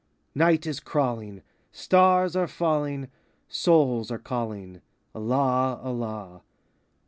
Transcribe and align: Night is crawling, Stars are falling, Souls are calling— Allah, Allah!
Night 0.33 0.65
is 0.65 0.79
crawling, 0.79 1.43
Stars 1.71 2.35
are 2.35 2.47
falling, 2.47 3.07
Souls 3.47 4.09
are 4.09 4.17
calling— 4.17 4.81
Allah, 5.13 5.79
Allah! 5.79 6.41